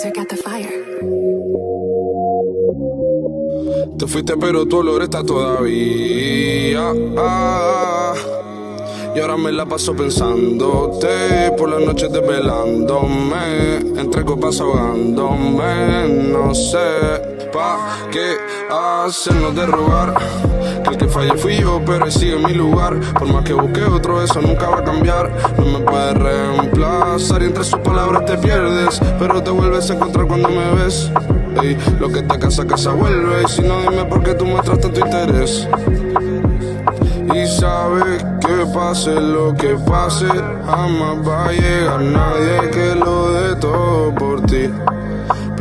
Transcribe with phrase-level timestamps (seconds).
[0.00, 0.70] the fire.
[3.98, 6.92] Te fuiste pero tu olor está todavía.
[7.18, 8.14] Ah,
[9.14, 17.31] y ahora me la paso pensándote por las noches desvelándome, entre copas ahogándome, no sé
[17.52, 18.36] pa' qué
[18.70, 20.14] hacernos de rogar.
[20.82, 22.98] Que el que falle fui yo, pero sigue mi lugar.
[23.18, 25.30] Por más que busque otro, eso nunca va a cambiar.
[25.58, 30.26] No me puedes reemplazar y entre sus palabras te pierdes, pero te vuelves a encontrar
[30.26, 31.10] cuando me ves.
[31.62, 33.42] Ey, lo que te casa, casa vuelve.
[33.42, 35.68] Y si no, dime por qué tú muestras tanto interés.
[37.34, 40.26] Y sabes que pase lo que pase,
[40.66, 44.68] jamás va a llegar nadie que lo dé todo por ti.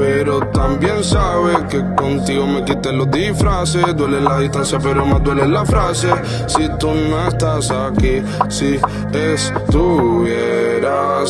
[0.01, 3.95] Pero también sabes que contigo me quité los disfraces.
[3.95, 6.09] Duele la distancia, pero más duele la frase.
[6.47, 8.79] Si tú no estás aquí, si
[9.13, 10.39] estuvieras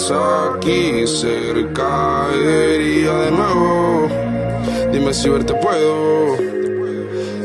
[0.09, 4.07] aquí cerca, iría de nuevo.
[4.93, 6.37] Dime si verte puedo.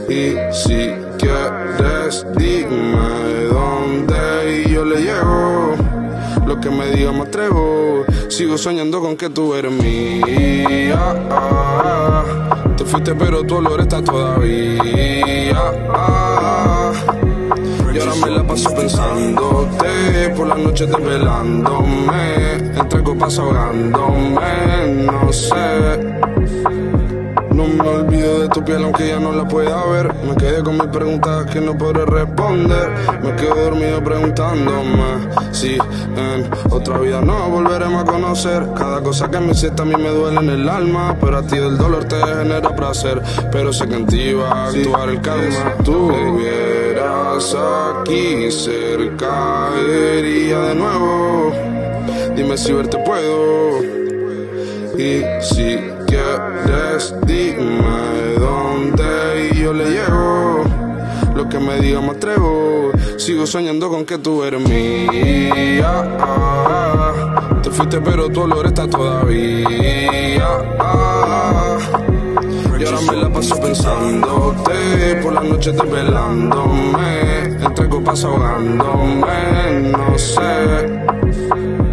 [0.08, 3.25] Y si quieres, dime
[6.60, 8.04] Que me diga me atrevo.
[8.28, 11.14] Sigo soñando con que tú eres mía.
[12.76, 14.82] Te fuiste, pero tu olor está todavía.
[17.96, 26.16] Y ahora me la paso pensándote por las noches desvelándome, entre copas ahogándome, no sé.
[27.66, 30.14] Me olvido de tu piel aunque ya no la pueda ver.
[30.24, 32.90] Me quedé con mis preguntas que no podré responder.
[33.22, 38.68] Me quedo dormido preguntándome si en otra vida no volveremos a conocer.
[38.76, 41.16] Cada cosa que me hiciste a mí me duele en el alma.
[41.20, 43.20] Pero a ti del dolor te genera placer.
[43.50, 45.74] Pero sé que en ti va a actuar el calma.
[45.84, 47.56] Tú estuvieras
[48.00, 51.52] aquí cerca, iría de nuevo.
[52.36, 53.80] Dime si verte puedo.
[54.98, 60.64] Y si quieres, dime dónde y yo le llevo.
[61.34, 62.92] Lo que me diga me atrevo.
[63.18, 65.92] Sigo soñando con que tú eres mía.
[67.62, 69.66] Te fuiste, pero tu olor está todavía.
[72.78, 81.85] Y ahora me la paso pensándote por las noches desvelándome, entre copas ahogándome, no sé.